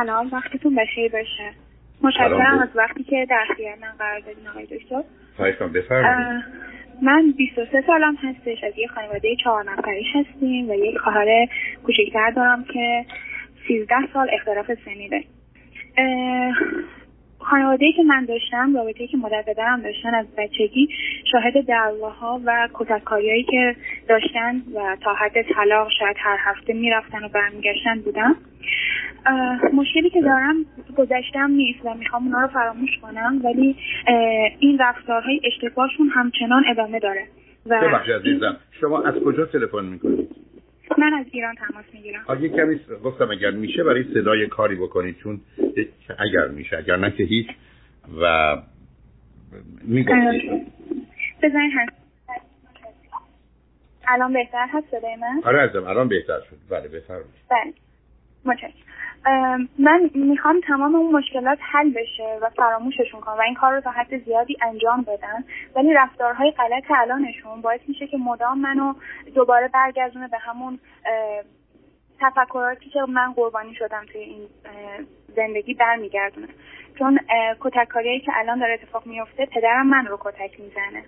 سلام 0.00 0.28
وقتتون 0.32 0.74
بخیر 0.74 1.12
باشه. 1.12 1.50
متشکرم 2.02 2.58
از 2.58 2.68
وقتی 2.74 3.04
که 3.04 3.26
در 3.30 3.44
اختیار 3.50 3.74
من 3.82 3.92
قرار 3.98 4.20
دادین 4.20 4.48
آقای 4.48 4.66
دکتر. 4.66 5.02
من 7.02 7.32
23 7.36 7.84
سالم 7.86 8.14
هستش 8.14 8.64
از 8.64 8.72
یه 8.78 8.86
خانواده 8.86 9.36
چهار 9.44 9.64
نفری 9.70 10.04
هستیم 10.14 10.70
و 10.70 10.74
یک 10.74 10.98
خواهر 10.98 11.46
کوچکتر 11.86 12.30
دارم 12.30 12.64
که 12.64 13.04
13 13.68 13.94
سال 14.12 14.28
اختلاف 14.32 14.70
سنی 14.84 15.08
داریم 15.08 15.28
خانواده 17.38 17.92
که 17.96 18.02
من 18.02 18.24
داشتم 18.24 18.76
رابطه 18.76 19.06
که 19.06 19.16
مادر 19.16 19.42
پدرم 19.42 19.82
داشتن 19.82 20.14
از 20.14 20.26
بچگی 20.38 20.88
شاهد 21.32 21.64
دعواها 21.66 22.40
و 22.44 22.68
کتککاریهایی 22.74 23.44
که 23.44 23.76
داشتن 24.08 24.62
و 24.74 24.96
تا 25.00 25.14
حد 25.14 25.42
طلاق 25.42 25.88
شاید 25.98 26.16
هر 26.18 26.36
هفته 26.40 26.72
می‌رفتن 26.72 27.24
و 27.24 27.28
برمیگشتن 27.28 28.00
بودم. 28.00 28.36
مشکلی 29.72 30.10
که 30.10 30.22
دارم 30.22 30.56
گذشتم 30.96 31.50
نیست 31.50 31.78
و 31.84 31.94
می‌خوام 31.94 32.24
اونا 32.24 32.40
رو 32.40 32.48
فراموش 32.48 32.98
کنم 33.02 33.40
ولی 33.44 33.76
این 34.58 34.78
رفتارهای 34.78 35.40
اشتباهشون 35.44 36.08
همچنان 36.08 36.64
ادامه 36.70 36.98
داره. 36.98 37.26
و 37.66 37.74
عزیزم 37.74 38.56
شما 38.80 39.02
از 39.02 39.14
کجا 39.14 39.46
تلفن 39.46 39.84
می‌کنید؟ 39.84 40.28
من 40.98 41.14
از 41.14 41.26
ایران 41.32 41.54
تماس 41.54 41.84
می‌گیرم. 41.92 42.24
آگه 42.26 42.48
کمی 42.48 42.80
گفتم 43.04 43.30
اگر 43.30 43.50
میشه 43.50 43.84
برای 43.84 44.04
صدای 44.14 44.46
کاری 44.46 44.76
بکنید 44.76 45.16
چون 45.16 45.40
اگر 46.18 46.48
میشه 46.48 46.76
اگر 46.76 46.96
نه 46.96 47.10
که 47.10 47.24
هیچ. 47.24 47.46
و 48.22 48.56
می‌گفتید 49.82 50.66
بزنید 51.42 51.72
هست. 51.74 52.00
الان 54.08 54.32
بهتر 54.32 54.66
هست 54.68 54.86
صدای 54.90 55.16
من؟ 55.16 55.40
آره 55.44 55.60
ازم 55.62 55.84
الان 55.84 56.08
بهتر 56.08 56.40
شد. 56.50 56.56
بله 56.70 56.88
بهتر 56.88 57.14
بله. 57.50 57.72
متشکرم. 58.44 58.90
من 59.78 60.10
می‌خوام 60.14 60.60
تمام 60.66 60.94
اون 60.94 61.12
مشکلات 61.12 61.58
حل 61.60 61.90
بشه 61.90 62.38
و 62.42 62.50
فراموششون 62.50 63.20
کنم 63.20 63.38
و 63.38 63.40
این 63.40 63.54
کار 63.54 63.74
رو 63.74 63.80
تا 63.80 63.90
حد 63.90 64.24
زیادی 64.24 64.56
انجام 64.62 65.02
بدن 65.02 65.44
ولی 65.76 65.94
رفتارهای 65.94 66.50
غلط 66.50 66.84
الانشون 66.90 67.60
باعث 67.60 67.80
میشه 67.88 68.06
که 68.06 68.16
مدام 68.16 68.58
منو 68.58 68.94
دوباره 69.34 69.68
برگردونه 69.68 70.28
به 70.28 70.38
همون 70.38 70.78
تفکراتی 72.20 72.90
که 72.90 73.00
من 73.08 73.32
قربانی 73.32 73.74
شدم 73.74 74.04
توی 74.12 74.20
این 74.20 74.48
زندگی 75.36 75.74
برمیگردونه 75.74 76.48
چون 76.98 77.20
کتککاریایی 77.60 78.20
که 78.20 78.32
الان 78.34 78.58
داره 78.58 78.74
اتفاق 78.74 79.06
میفته 79.06 79.46
پدرم 79.46 79.86
من 79.86 80.06
رو 80.06 80.18
کتک 80.20 80.60
می‌زنه. 80.60 81.04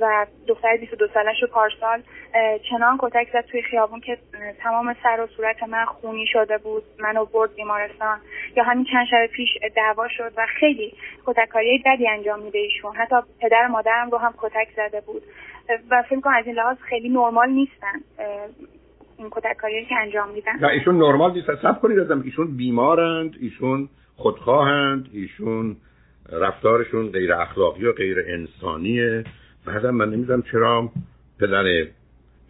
و 0.00 0.26
دختر 0.46 0.76
22 0.76 1.08
سالش 1.14 1.42
رو 1.42 1.48
پارسال 1.48 2.02
چنان 2.70 2.98
کتک 3.00 3.28
زد 3.32 3.40
توی 3.40 3.62
خیابون 3.62 4.00
که 4.00 4.18
تمام 4.58 4.96
سر 5.02 5.20
و 5.20 5.26
صورت 5.26 5.62
من 5.62 5.84
خونی 5.84 6.26
شده 6.26 6.58
بود 6.58 6.82
منو 6.98 7.24
برد 7.24 7.54
بیمارستان. 7.54 8.20
یا 8.56 8.64
همین 8.64 8.84
چند 8.92 9.06
شب 9.06 9.26
پیش 9.26 9.48
دعوا 9.76 10.08
شد 10.08 10.32
و 10.36 10.46
خیلی 10.46 10.94
کتککاری 11.26 11.82
بدی 11.86 12.08
انجام 12.08 12.42
میده 12.42 12.58
ایشون. 12.58 12.96
حتی 12.96 13.16
پدر 13.40 13.66
مادرم 13.66 14.10
رو 14.10 14.18
هم 14.18 14.34
کتک 14.38 14.68
زده 14.76 15.00
بود. 15.00 15.22
و 15.90 16.02
فکر 16.02 16.20
کنم 16.20 16.34
از 16.34 16.46
این 16.46 16.54
لحاظ 16.54 16.78
خیلی 16.78 17.08
نرمال 17.08 17.50
نیستن. 17.50 18.00
این 19.20 19.28
کتککاری 19.30 19.86
که 19.86 19.94
انجام 19.96 20.28
میدن؟ 20.30 20.52
نه 20.60 20.68
ایشون 20.68 20.98
نرمال 20.98 21.32
نیست. 21.32 21.54
سب 21.62 21.80
کنید 21.80 21.98
ازم. 21.98 22.22
ایشون 22.24 22.56
بیمارند 22.56 23.36
ایشون 23.40 23.88
خودخواهند 24.16 25.08
ایشون 25.12 25.76
رفتارشون 26.32 27.10
غیر 27.10 27.32
اخلاقی 27.32 27.86
و 27.86 27.92
غیر 27.92 28.24
انسانیه. 28.28 29.24
بعدم 29.66 29.90
من 29.90 30.10
نمی‌دونم 30.10 30.42
چرا 30.42 30.88
پدر 31.40 31.64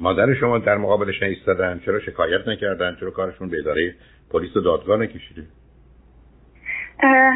مادر 0.00 0.34
شما 0.34 0.58
در 0.58 0.76
مقابلش 0.76 1.22
نیستادن 1.22 1.80
چرا 1.84 2.00
شکایت 2.00 2.48
نکردن 2.48 2.96
چرا 3.00 3.10
کارشون 3.10 3.48
به 3.48 3.58
اداره 3.58 3.94
پلیس 4.30 4.56
و 4.56 4.60
دادگاه 4.60 5.00
نکشیده؟ 5.00 5.42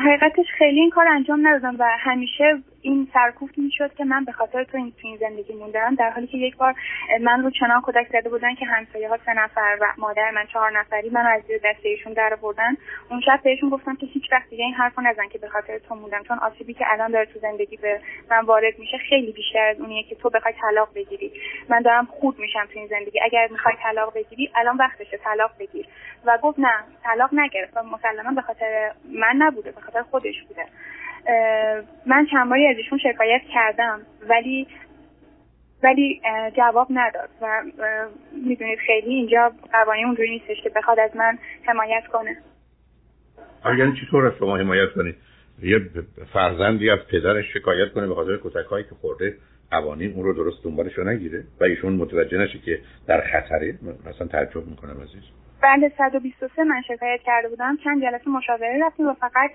حقیقتش 0.07 0.47
خیلی 0.59 0.81
این 0.81 0.91
کار 0.91 1.09
انجام 1.09 1.47
ندادم 1.47 1.77
و 1.79 1.85
همیشه 1.99 2.63
این 2.85 3.09
سرکوفت 3.15 3.59
می‌شد 3.59 3.95
که 3.95 4.05
من 4.05 4.25
به 4.25 4.33
خاطر 4.33 4.65
تو 4.65 4.77
این 4.77 4.93
تو 5.03 5.09
این 5.09 5.17
زندگی 5.17 5.55
موندم 5.55 5.95
در 5.95 6.11
حالی 6.11 6.27
که 6.27 6.39
یک 6.39 6.57
بار 6.57 6.75
من 7.21 7.43
رو 7.43 7.51
چنان 7.51 7.81
کودک 7.81 8.09
زده 8.09 8.29
بودن 8.29 8.55
که 8.55 8.67
همسایه 8.67 9.09
ها 9.09 9.19
سه 9.27 9.35
نفر 9.35 9.79
و 9.81 9.87
مادر 9.99 10.31
من 10.31 10.47
چهار 10.47 10.79
نفری 10.79 11.11
من 11.11 11.27
از 11.27 11.43
زیر 11.43 11.59
دسته 11.59 11.89
ایشون 11.89 12.13
در 12.13 12.37
بردن 12.43 12.77
اون 13.11 13.21
شب 13.21 13.41
بهشون 13.45 13.71
گفتم 13.71 13.97
که 13.97 14.07
هیچ 14.07 14.33
وقت 14.33 14.51
دیگه 14.51 14.65
این 14.65 14.75
حرفو 14.75 15.01
نزن 15.01 15.29
که 15.29 15.39
به 15.39 15.49
خاطر 15.49 15.79
تو 15.79 15.95
موندم 15.95 16.23
چون 16.23 16.39
آسیبی 16.39 16.75
که 16.75 16.85
الان 16.89 17.11
داره 17.11 17.27
تو 17.27 17.39
زندگی 17.39 17.77
به 17.77 18.01
من 18.31 18.45
وارد 18.45 18.79
میشه 18.79 18.99
خیلی 18.99 19.33
بیشتر 19.33 19.67
از 19.69 19.81
اونیه 19.81 20.03
که 20.03 20.15
تو 20.15 20.31
بخوای 20.31 20.55
طلاق 20.61 20.89
بگیری. 20.95 21.33
من 21.69 21.83
دارم 21.83 22.07
خود 22.07 22.39
میشم 22.39 22.67
تو 22.73 22.79
این 22.79 22.89
زندگی. 22.89 23.21
اگر 23.23 23.49
می‌خوای 23.51 23.75
طلاق 23.83 24.15
بگیری 24.15 24.51
الان 24.55 24.77
وقتشه 24.77 25.17
طلاق 25.17 25.51
بگیر. 25.59 25.87
و 26.25 26.39
گفت 26.43 26.59
نه 26.59 26.75
طلاق 27.05 27.31
نگرفت 27.33 27.77
مسلما 27.77 28.33
به 28.35 28.43
خاطر 28.43 28.93
من 29.05 29.35
نبوده 29.39 29.71
به 29.71 29.81
خاطر 29.81 30.03
خودش 30.03 30.43
بوده. 30.49 30.67
من 32.07 32.27
چند 32.31 32.51
باری 32.51 32.67
از 32.67 32.77
شکایت 33.03 33.43
کردم 33.55 34.01
ولی 34.29 34.67
ولی 35.83 36.21
جواب 36.57 36.87
نداد 36.91 37.29
و 37.41 37.63
می‌دونید 38.49 38.79
خیلی 38.87 39.15
اینجا 39.15 39.53
قوانین 39.73 40.05
اونجوری 40.07 40.31
نیستش 40.31 40.63
که 40.63 40.71
بخواد 40.71 40.99
از 40.99 41.17
من 41.17 41.39
حمایت 41.63 42.07
کنه. 42.13 42.37
آره 43.65 43.79
یعنی 43.79 43.93
چطور 44.01 44.27
از 44.27 44.33
شما 44.39 44.57
حمایت 44.57 44.93
کنید 44.95 45.17
یه 45.63 45.81
فرزندی 46.33 46.91
از 46.91 46.99
پدرش 47.13 47.45
شکایت 47.55 47.93
کنه 47.93 48.07
به 48.07 48.15
خاطر 48.15 48.39
کتک 48.45 48.67
هایی 48.67 48.85
که 48.85 48.95
خورده 49.01 49.37
قوانین 49.71 50.13
اون 50.15 50.25
رو 50.25 50.33
درست 50.35 50.65
دنبالش 50.65 50.99
نگیره؟ 50.99 51.45
و 51.61 51.65
ایشون 51.65 51.93
متوجه 51.93 52.39
نشه 52.39 52.59
که 52.59 52.79
در 53.07 53.21
خطره؟ 53.21 53.79
مثلا 54.07 54.27
تعجب 54.27 54.67
می‌کنم 54.67 55.01
عزیز 55.03 55.23
بند 55.65 55.93
123 55.99 56.65
من 56.65 56.83
شکایت 56.83 57.21
کرده 57.21 57.49
بودم. 57.49 57.77
چند 57.85 58.03
جلسه 58.03 58.31
مشاوره 58.31 58.87
رفتیم 58.87 59.07
و 59.09 59.15
فقط 59.15 59.51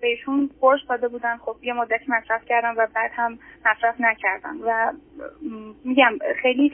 بهشون 0.00 0.50
فرش 0.60 0.80
داده 0.88 1.08
بودن 1.08 1.36
خب 1.36 1.56
یه 1.62 1.72
مدتی 1.72 2.04
مصرف 2.08 2.44
کردم 2.44 2.74
و 2.78 2.86
بعد 2.94 3.10
هم 3.14 3.38
مصرف 3.66 3.94
نکردم. 4.00 4.56
و 4.66 4.92
میگم 5.84 6.12
خیلی 6.42 6.72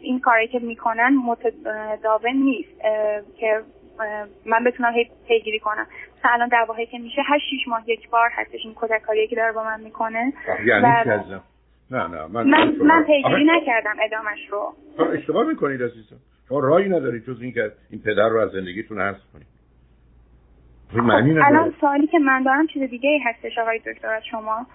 این 0.00 0.20
کاری 0.20 0.48
که 0.48 0.58
می‌کنن 0.58 1.16
متداول 1.24 2.32
نیست. 2.32 2.80
که 3.38 3.62
من 4.46 4.64
بتونم 4.64 4.92
هی 4.92 5.10
پیگیری 5.28 5.58
کنم. 5.58 5.86
مثلا 6.18 6.30
الان 6.32 6.48
دعواهایی 6.48 6.86
که 6.86 6.98
میشه 6.98 7.22
هر 7.22 7.38
شیش 7.38 7.68
ماه 7.68 7.90
یک 7.90 8.10
بار 8.10 8.30
هستش. 8.32 8.60
این 8.64 8.74
کودکاری 8.74 9.28
که 9.28 9.36
داره 9.36 9.52
با 9.52 9.64
من 9.64 9.80
می‌کنه. 9.80 10.32
یعنی 10.66 10.82
و... 10.82 11.40
نه 11.90 12.08
نه 12.08 12.26
من 12.26 12.46
من, 12.46 12.76
من 12.82 13.04
پیگیری 13.04 13.44
نکردم 13.44 13.96
ادامش 14.02 14.48
رو. 14.50 14.74
اشتباه 15.12 15.46
می‌کنید 15.46 15.82
عزیزم. 15.82 16.16
شما 16.48 16.60
راهی 16.60 16.88
ندارید 16.88 17.24
جز 17.26 17.40
اینکه 17.40 17.72
این 17.90 18.02
پدر 18.02 18.28
رو 18.28 18.40
از 18.40 18.50
زندگیتون 18.50 19.00
حذف 19.00 19.32
کنید. 19.32 19.46
خب 20.92 20.98
الان 21.00 21.74
سوالی 21.80 22.06
که 22.06 22.18
من 22.18 22.42
دارم 22.42 22.66
چیز 22.66 22.82
دیگه 22.90 23.10
ای 23.10 23.18
هستش 23.18 23.58
آقای 23.58 23.78
دکتر 23.78 24.08
از 24.08 24.22
شما. 24.30 24.66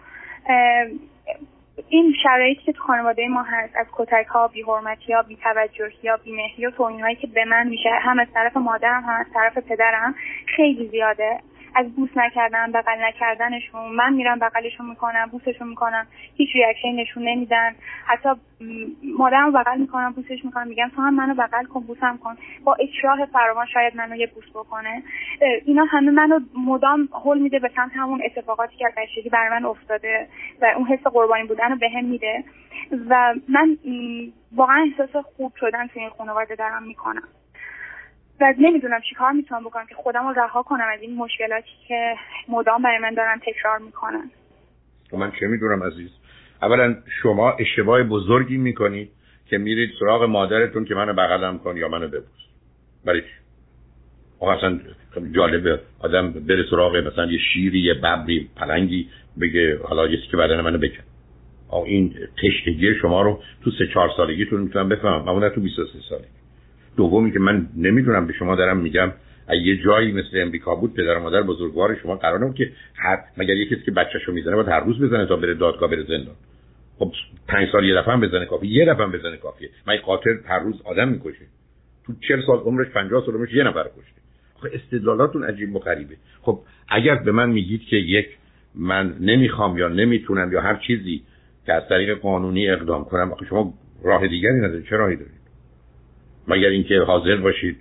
این 1.89 2.13
شرایطی 2.23 2.61
که 2.61 2.71
تو 2.71 2.83
خانواده 2.83 3.27
ما 3.27 3.43
هست 3.43 3.73
از 3.75 3.85
کتک 3.91 4.27
ها 4.27 4.47
بی 4.47 4.61
حرمتی 4.61 5.13
ها 5.13 5.21
بی 5.21 5.37
توجهی 5.43 6.09
ها 6.09 6.17
بی 6.17 6.31
مهری 6.31 6.65
و 6.65 6.71
توهین 6.71 7.01
هایی 7.01 7.15
که 7.15 7.27
به 7.27 7.45
من 7.45 7.67
میشه 7.67 7.89
هم 8.01 8.19
از 8.19 8.27
طرف 8.33 8.57
مادرم 8.57 9.03
هم 9.03 9.19
از 9.19 9.25
طرف 9.33 9.57
پدرم 9.57 10.15
خیلی 10.55 10.87
زیاده. 10.87 11.39
از 11.75 11.95
بوس 11.95 12.09
نکردن 12.15 12.71
بغل 12.71 13.03
نکردنشون. 13.03 13.91
من 13.95 14.13
میرم 14.13 14.39
بغلشون 14.39 14.89
می‌کنم 14.89 15.29
بوسشون 15.31 15.67
می‌کنم. 15.67 16.07
هیچ 16.35 16.49
reaction 16.55 16.91
نشون 16.95 17.23
نمیدن. 17.23 17.75
حتی 18.05 18.29
مادرم 19.17 19.51
بغل 19.51 19.77
می‌کنم 19.77 20.11
بوسش 20.11 20.45
می‌کنم. 20.45 20.67
میگم 20.67 20.91
تو 20.95 21.01
هم 21.01 21.13
منو 21.13 21.33
بغل 21.33 21.65
کن 21.65 21.79
بوسم 21.79 22.17
کن. 22.23 22.37
با 22.63 22.73
اکراه 22.79 23.25
فراوان 23.25 23.65
شاید 23.65 23.95
منو 23.95 24.15
یه 24.15 24.27
بوس 24.27 24.49
بکنه. 24.49 25.03
اینا 25.65 25.85
همه 25.85 26.11
منو 26.11 26.39
مدام 26.55 27.09
حل 27.25 27.39
میده 27.39 27.59
به 27.59 27.71
سمت 27.75 27.91
همون 27.95 28.21
اتفاقاتی 28.25 28.75
که 28.75 28.87
از 28.87 28.93
بچگی 28.97 29.29
برای 29.29 29.49
من 29.49 29.65
افتاده 29.65 30.27
و 30.61 30.65
اون 30.77 30.85
حس 30.85 31.03
قربانی 31.03 31.47
بودن 31.47 31.71
رو 31.71 31.77
بهم 31.77 32.05
میده. 32.05 32.43
و 33.09 33.33
من 33.49 33.77
واقعا 34.55 34.91
احساس 34.91 35.25
خوب 35.37 35.53
شدن 35.59 35.87
تو 35.87 35.99
این 35.99 36.09
خانواده 36.09 36.55
دارم 36.55 36.83
می‌کنم. 36.83 37.27
و 38.41 38.53
نمی‌دونم 38.59 39.01
چیکار 39.09 39.31
می‌تونم 39.31 39.63
بکنم 39.63 39.85
که 39.85 39.95
خودم 39.95 40.27
رو 40.27 40.33
رها 40.33 40.63
کنم 40.63 40.85
از 40.93 41.01
این 41.01 41.15
مشکلاتی 41.15 41.69
که 41.87 42.15
مدام 42.49 42.81
برای 42.81 42.97
من 42.97 43.13
دارن 43.13 43.39
تکرار 43.45 43.79
می‌کنن. 43.79 44.31
خب 45.11 45.17
من 45.17 45.31
چه 45.39 45.47
می‌دونم 45.47 45.83
عزیز؟ 45.83 46.09
اولا 46.61 46.95
شما 47.21 47.51
اشتباه 47.51 48.03
بزرگی 48.03 48.57
می‌کنید 48.57 49.09
که 49.45 49.57
میرید 49.57 49.89
سراغ 49.99 50.23
مادرتون 50.23 50.85
که 50.85 50.95
منو 50.95 51.13
بغلم 51.13 51.59
کن 51.59 51.77
یا 51.77 51.87
منو 51.87 52.07
ببوس. 52.07 52.41
برای 53.05 53.21
چی؟ 53.21 53.27
اصلا 54.41 54.79
جالبه. 55.31 55.79
آدم 55.99 56.31
بره 56.31 56.65
سراغ 56.69 56.95
مثلا 56.95 57.25
یه 57.25 57.39
شیری 57.53 57.79
یه 57.79 57.93
ببری 57.93 58.49
پلنگی 58.55 59.09
بگه 59.41 59.79
حالا 59.83 60.07
یه 60.07 60.17
که 60.31 60.37
بدن 60.37 60.61
منو 60.61 60.77
بکن. 60.77 61.03
این 61.85 62.15
تشتگی 62.43 62.95
شما 63.01 63.21
رو 63.21 63.43
تو 63.63 63.71
سه 63.71 63.87
چهار 63.93 64.09
سالگیتون 64.17 64.61
می‌تونم 64.61 64.89
بفهمم. 64.89 65.29
اما 65.29 65.49
تو 65.49 65.61
23 65.61 65.99
سالگی. 66.09 66.40
دومی 66.97 67.31
که 67.31 67.39
من 67.39 67.67
نمی‌دونم 67.77 68.27
به 68.27 68.33
شما 68.33 68.55
دارم 68.55 68.77
میگم 68.77 69.11
یه 69.63 69.77
جایی 69.77 70.11
مثل 70.11 70.41
امریکا 70.41 70.75
بود 70.75 70.93
پدر 70.93 71.17
و 71.17 71.19
مادر 71.19 71.41
بزرگوار 71.41 71.95
شما 72.03 72.15
قراره 72.15 72.53
که 72.53 72.71
هر 72.95 73.19
مگر 73.37 73.53
یه 73.53 73.65
کسی 73.65 73.81
که 73.85 73.91
بچه‌شو 73.91 74.31
می‌زنه 74.31 74.55
باید 74.55 74.67
هر 74.67 74.79
روز 74.79 75.01
بزنه 75.01 75.25
تا 75.25 75.35
بره 75.35 75.53
دادگاه 75.53 75.89
بره 75.89 76.03
زندان؟ 76.03 76.35
خب 76.99 77.11
پنج 77.47 77.69
سال 77.71 77.85
یه 77.85 77.95
دفعه 77.95 78.17
بزنه 78.17 78.45
کافی 78.45 78.67
یه 78.67 78.85
دفعه 78.85 79.07
بزنه 79.07 79.37
کافیه. 79.37 79.69
من 79.87 79.95
قاتل 79.95 80.37
هر 80.45 80.59
روز 80.59 80.81
آدم 80.85 81.07
می‌کشه. 81.07 81.45
تو 82.05 82.13
40 82.27 82.41
سال 82.47 82.57
عمرش 82.57 82.87
50 82.87 83.25
سال 83.25 83.35
عمرش 83.35 83.53
یه 83.53 83.63
نفر 83.63 83.83
کشته. 83.83 84.21
خب 84.55 84.67
استدلالاتون 84.73 85.43
عجیب 85.43 85.75
و 85.75 85.79
غریبه. 85.79 86.15
خب 86.41 86.59
اگر 86.89 87.15
به 87.15 87.31
من 87.31 87.49
میگید 87.49 87.81
که 87.81 87.95
یک 87.95 88.27
من 88.75 89.15
نمی‌خوام 89.19 89.77
یا 89.77 89.87
نمی‌تونم 89.87 90.51
یا 90.51 90.61
هر 90.61 90.75
چیزی 90.87 91.21
که 91.65 91.73
از 91.73 91.83
طریق 91.89 92.17
قانونی 92.17 92.69
اقدام 92.69 93.05
کنم 93.05 93.35
شما 93.49 93.73
راه 94.03 94.27
دیگری 94.27 94.57
ندارید. 94.57 94.85
چه 94.85 94.95
راهی 94.95 95.15
دارید؟ 95.15 95.40
مگر 96.47 96.67
اینکه 96.67 96.99
حاضر 96.99 97.35
باشید 97.35 97.77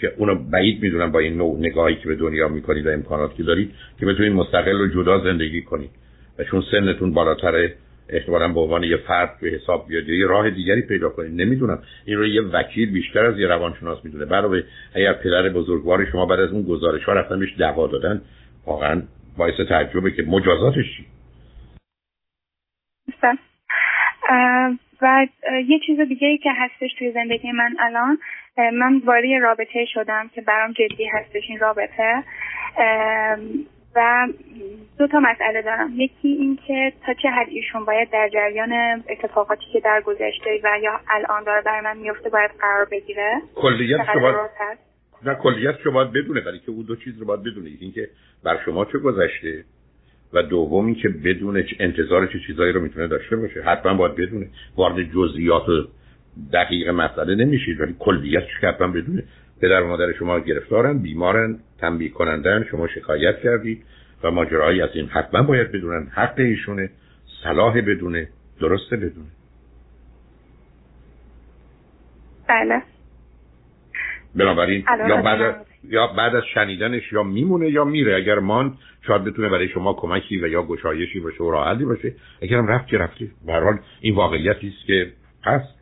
که 0.00 0.12
اونو 0.16 0.34
بعید 0.34 0.82
می‌دونم 0.82 1.12
با 1.12 1.18
این 1.18 1.36
نوع 1.36 1.58
نگاهی 1.58 1.96
که 1.96 2.08
به 2.08 2.14
دنیا 2.14 2.48
می‌کنید 2.48 2.86
و 2.86 2.90
امکاناتی 2.90 3.36
که 3.36 3.42
دارید 3.42 3.74
که 4.00 4.06
بتونید 4.06 4.32
مستقل 4.32 4.80
و 4.80 4.86
جدا 4.86 5.24
زندگی 5.24 5.62
کنید. 5.62 5.90
و 6.38 6.44
چون 6.44 6.64
سنتون 6.70 7.14
بالاتره 7.14 7.74
احتمالا 8.08 8.48
به 8.48 8.60
عنوان 8.60 8.82
یه 8.84 8.96
فرد 8.96 9.40
به 9.40 9.48
حساب 9.48 9.88
بیاد 9.88 10.08
یه 10.08 10.26
راه 10.26 10.50
دیگری 10.50 10.82
پیدا 10.82 11.08
کنید. 11.08 11.40
نمی‌دونم. 11.40 11.78
این 12.04 12.16
رو 12.16 12.26
یه 12.26 12.42
وکیل 12.42 12.92
بیشتر 12.92 13.26
از 13.26 13.38
یه 13.38 13.46
روانشناس 13.46 14.04
می‌دونه. 14.04 14.24
برای 14.24 14.62
اگر 14.94 15.12
پدر 15.12 15.48
بزرگوار 15.48 16.04
شما 16.12 16.26
بعد 16.26 16.40
از 16.40 16.50
اون 16.50 16.62
گزارش 16.62 17.04
ها 17.04 17.12
رفتن 17.12 17.38
بهش 17.38 17.54
دعوا 17.58 17.86
دادن 17.86 18.22
واقعا 18.66 19.02
باعث 19.36 19.60
تعجبه 19.68 20.10
که 20.10 20.22
مجازاتش 20.22 20.84
چی؟ 20.96 21.06
و 25.02 25.26
یه 25.66 25.78
چیز 25.86 26.00
دیگه 26.00 26.28
ای 26.28 26.38
که 26.38 26.50
هستش 26.56 26.90
توی 26.98 27.12
زندگی 27.12 27.52
من 27.52 27.76
الان 27.78 28.18
من 28.56 28.98
وارد 29.04 29.42
رابطه 29.42 29.84
شدم 29.84 30.30
که 30.34 30.40
برام 30.40 30.72
جدی 30.72 31.06
هستش 31.06 31.42
این 31.48 31.58
رابطه. 31.58 32.22
و 33.96 34.28
دو 34.98 35.06
تا 35.06 35.20
مسئله 35.20 35.62
دارم. 35.62 35.92
یکی 35.96 36.28
این 36.28 36.58
که 36.66 36.92
تا 37.06 37.14
چه 37.14 37.28
حد 37.28 37.48
ایشون 37.48 37.84
باید 37.84 38.10
در 38.10 38.28
جریان 38.28 39.02
اتفاقاتی 39.08 39.64
که 39.72 39.80
در 39.80 40.00
گذشته 40.00 40.60
و 40.64 40.78
یا 40.82 41.00
الان 41.10 41.44
داره 41.44 41.62
برای 41.62 41.80
من 41.80 41.96
میفته 41.96 42.28
باید 42.28 42.50
قرار 42.60 42.88
بگیره. 42.90 43.40
کلیت 43.54 43.98
شما 44.12 44.48
نه 45.24 45.34
کلیت 45.34 45.74
شما 45.84 45.92
باید 45.92 46.12
بدونه 46.12 46.40
ولی 46.40 46.58
که 46.58 46.70
او 46.70 46.82
دو 46.82 46.96
چیز 46.96 47.18
رو 47.18 47.26
باید 47.26 47.42
بدونه. 47.42 47.70
اینکه 47.80 48.08
بر 48.44 48.58
شما 48.64 48.84
چه 48.84 48.98
گذشته؟ 48.98 49.64
و 50.32 50.42
دومی 50.42 50.94
که 50.94 51.08
بدونه 51.08 51.66
انتظار 51.78 52.26
چه 52.26 52.38
چیزایی 52.46 52.72
رو 52.72 52.80
می‌تونه 52.80 53.06
داشته 53.06 53.36
باشه. 53.36 53.62
حتما 53.62 53.94
باید 53.94 54.14
بدونه. 54.14 54.48
وارد 54.76 55.12
جزئیات 55.12 55.68
و 55.68 55.88
دقیق 56.52 56.88
مسئله 56.88 57.34
نمیشید 57.34 57.80
ولی 57.80 57.94
کلیتش 57.98 58.56
حتما 58.62 58.88
بدونه. 58.88 59.24
پدر 59.60 59.82
و 59.82 59.88
مادر 59.88 60.12
شما 60.12 60.40
گرفتارن 60.40 60.98
بیمارن 60.98 61.58
تنبیه 61.78 62.08
کنندن 62.08 62.64
شما 62.70 62.88
شکایت 62.88 63.40
کردید 63.40 63.82
و 64.22 64.30
ماجرایی 64.30 64.82
از 64.82 64.90
این 64.94 65.06
حتما 65.06 65.42
باید 65.42 65.72
بدونن. 65.72 66.06
حق 66.06 66.38
ایشونه 66.38 66.90
صلاح 67.42 67.80
بدونه 67.80 68.28
درسته 68.60 68.96
بدونه. 68.96 69.26
بله. 72.48 72.82
بنابراین 74.34 74.84
یا 75.08 75.22
بعد, 75.22 75.65
یا 75.84 76.06
بعد 76.06 76.34
از 76.34 76.42
شنیدنش 76.54 77.12
یا 77.12 77.22
میمونه 77.22 77.70
یا 77.70 77.84
میره. 77.84 78.16
اگر 78.16 78.38
مان 78.38 78.74
شاید 79.06 79.24
بتونه 79.24 79.48
برای 79.48 79.68
شما 79.68 79.92
کمکی 79.92 80.38
و 80.38 80.48
یا 80.48 80.62
گشایشی 80.62 81.20
باشه 81.20 81.44
و 81.44 81.50
راحتی 81.50 81.84
باشه. 81.84 82.14
اگرم 82.42 82.66
رفت 82.66 82.86
که 82.86 82.98
رفتی. 82.98 83.30
به 83.46 83.78
این 84.00 84.14
واقعیتی 84.14 84.68
است 84.68 84.86
که 84.86 85.12
هست. 85.44 85.76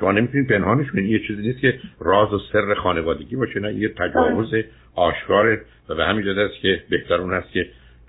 شما 0.00 0.12
نمی‌تونید 0.12 0.48
پنهانش 0.48 0.90
کنید. 0.90 1.10
یه 1.10 1.18
چیزی 1.18 1.42
نیست 1.42 1.60
که 1.60 1.78
راز 2.00 2.32
و 2.32 2.38
سر 2.52 2.74
خانوادگی 2.74 3.36
باشه 3.36 3.60
نه 3.60 3.74
یه 3.74 3.88
تجاوز 3.88 4.54
آشکاره 4.94 5.62
و 5.88 5.94
به 5.94 6.04
همین 6.04 6.28
است 6.28 6.60
که 6.62 6.82
بهتر 6.90 7.14
اون 7.14 7.34
هست 7.34 7.52
که 7.52 7.66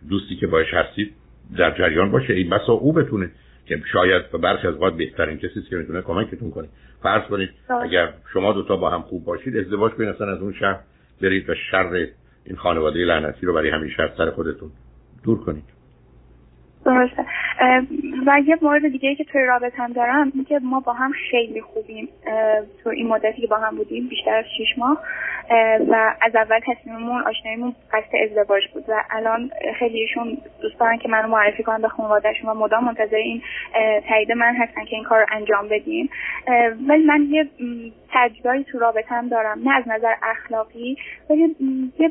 دوستی 0.10 0.36
که 0.36 0.48
باش 0.48 0.74
هستید 0.74 1.14
در 1.58 1.78
جریان 1.78 2.12
باشه. 2.12 2.34
این 2.34 2.50
بسا 2.50 2.74
او 2.74 2.94
بتونه 2.94 3.32
که 3.66 3.82
شاید 3.92 4.32
به 4.32 4.38
برخی 4.38 4.68
از 4.68 4.74
اوقات 4.74 4.98
بهترین 4.98 5.38
کسی 5.38 5.62
که 5.70 5.76
می‌تونه 5.76 6.02
کمکتون 6.02 6.52
کنه. 6.52 6.68
فرض 7.04 7.24
کنید 7.24 7.50
اگر 7.82 8.14
شما 8.34 8.54
دوتا 8.54 8.76
با 8.76 8.90
هم 8.90 9.02
خوب 9.02 9.26
باشید 9.26 9.58
ازدواج 9.58 9.92
کنید. 9.92 10.10
اصلا 10.10 10.32
از 10.32 10.42
اون 10.42 10.54
شهر 10.54 10.80
برید 11.22 11.50
و 11.50 11.54
شر 11.72 12.08
این 12.46 12.58
خانواده 12.58 13.00
لعنتی 13.00 13.46
رو 13.46 13.54
برای 13.54 13.70
همیشه 13.70 14.04
از 14.04 14.10
سر 14.18 14.32
خودتون 14.32 14.72
دور 15.24 15.46
کنید. 15.46 15.83
درسته 16.86 17.26
و 18.26 18.40
یه 18.46 18.58
مورد 18.62 18.88
دیگه 18.88 19.16
که 19.16 19.24
توی 19.24 19.46
رابطه 19.46 19.78
هم 19.78 19.94
دارم 19.94 20.32
این 20.36 20.46
که 20.46 20.60
ما 20.64 20.80
با 20.80 20.94
هم 20.94 21.12
خیلی 21.32 21.62
خوبیم. 21.62 22.10
تو 22.84 22.90
این 22.90 23.08
مدتی 23.08 23.42
که 23.42 23.48
با 23.48 23.58
هم 23.58 23.76
بودیم 23.76 24.08
بیشتر 24.08 24.36
از 24.36 24.46
شیش 24.58 24.78
ماه. 24.78 24.98
و 25.90 26.16
از 26.22 26.36
اول 26.36 26.60
تصمیممون 26.60 27.22
آشناییمون 27.22 27.76
قصد 27.94 28.16
ازدواج 28.24 28.68
بود 28.74 28.84
و 28.88 29.04
الان 29.10 29.52
خیلیشون 29.80 30.38
دوست 30.62 30.80
دارن 30.80 30.98
که 30.98 31.10
منو 31.10 31.28
معرفی 31.28 31.64
کنن 31.64 31.82
به 31.82 31.88
خانوادهشون 31.88 32.50
و 32.50 32.54
مدام 32.54 32.84
منتظر 32.84 33.16
این 33.16 33.42
تایید 34.10 34.32
من 34.32 34.56
هستن 34.56 34.86
که 34.86 34.96
این 34.96 35.04
کار 35.04 35.20
رو 35.20 35.26
انجام 35.32 35.68
بدیم. 35.68 36.10
ولی 36.88 37.04
من 37.04 37.28
یه 37.30 37.50
تجربه 38.12 38.64
تو 38.64 38.80
رابطه 38.80 39.16
هم 39.16 39.30
دارم. 39.30 39.60
نه 39.64 39.76
از 39.76 39.84
نظر 39.88 40.14
اخلاقی 40.24 40.98
ولی 41.30 41.56
یه 42.00 42.10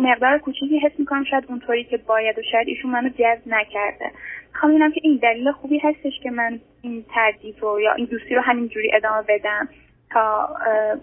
مقدار 0.00 0.38
کوچیکی 0.38 0.78
حس 0.78 0.92
می‌کنم 0.98 1.24
شاید 1.24 1.44
اونطوری 1.48 1.84
که 1.84 1.96
باید 1.96 2.38
و 2.38 2.42
شاید 2.52 2.68
ایشون 2.68 2.90
منو 2.90 3.08
جذب 3.08 3.42
نکرده. 3.46 4.10
می‌خوام 4.52 4.72
ببینم 4.72 4.92
که 4.92 5.00
این 5.04 5.20
دلیل 5.22 5.52
خوبی 5.52 5.78
هستش 5.78 6.12
که 6.22 6.30
من 6.30 6.60
این 6.82 7.04
تردید 7.14 7.58
رو 7.60 7.80
یا 7.80 7.92
این 7.92 8.06
دوستی 8.06 8.34
رو 8.34 8.40
همینجوری 8.40 8.90
ادامه 8.94 9.22
بدم 9.28 9.68
تا 10.10 10.56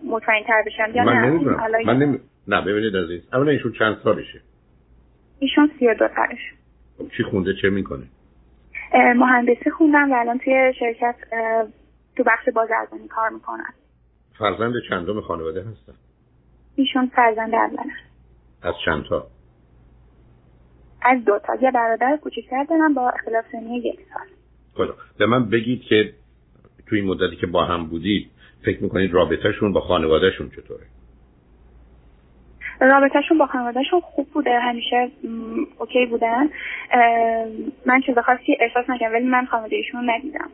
مطمئن 0.05 0.43
تر 0.43 0.63
بشم 0.65 0.91
یا 0.95 1.03
من 1.03 1.13
نه. 1.13 1.85
من 1.85 1.97
نمی... 1.97 2.19
نه 2.47 2.61
ببینید 2.61 2.95
عزیز 2.95 3.21
اولا 3.33 3.51
ایشون 3.51 3.73
چند 3.79 3.97
سالشه؟ 4.03 4.41
ایشون 5.39 5.71
سی 5.79 5.93
دو 5.93 6.07
سالش. 6.15 6.53
خب 6.97 7.07
چی 7.17 7.23
خونده 7.23 7.53
چه 7.61 7.69
می‌کنه؟ 7.69 8.03
مهندسی 8.93 9.69
خوندم 9.69 10.11
و 10.11 10.15
الان 10.15 10.37
توی 10.37 10.73
شرکت 10.79 11.15
تو 12.15 12.23
بخش 12.23 12.49
بازرگانی 12.55 13.07
کار 13.07 13.29
می‌کنن 13.29 13.73
فرزند 14.39 14.73
چندم 14.89 15.21
خانواده 15.21 15.59
هستن؟ 15.59 15.93
ایشون 16.75 17.11
فرزند 17.15 17.55
اولن. 17.55 17.91
از 18.67 18.73
چند 18.85 19.03
تا 19.03 19.27
از 21.01 21.25
دو 21.25 21.39
تا. 21.39 21.55
یه 21.61 21.71
برادر 21.71 22.17
کوچیکتر 22.21 22.63
دارم 22.63 22.93
با 22.93 23.09
اختلاف 23.09 23.45
سنی 23.51 23.77
یک 23.77 23.99
سال. 24.13 24.27
خدا. 24.73 24.95
به 25.17 25.25
من 25.25 25.49
بگید 25.49 25.81
که 25.81 26.13
تو 26.89 26.95
این 26.95 27.05
مدتی 27.05 27.35
که 27.35 27.47
با 27.47 27.65
هم 27.65 27.85
بودید 27.85 28.29
فکر 28.65 28.83
می‌کنید 28.83 29.13
رابطهشون 29.13 29.73
با 29.73 29.81
خانوادهشون 29.81 30.49
چطوره؟ 30.49 30.85
رابطهشون 32.81 33.37
با 33.37 33.45
خانوادهشون 33.45 33.99
خوب 33.99 34.27
بوده. 34.33 34.59
همیشه 34.59 35.11
اوکی 35.77 36.05
بودن. 36.05 36.49
من 37.85 38.01
چیز 38.05 38.17
خاصی 38.17 38.57
احساس 38.59 38.89
نکردم 38.89 39.15
ولی 39.15 39.25
من 39.25 39.45
خانوادهشون 39.45 40.09
ندیدم. 40.09 40.49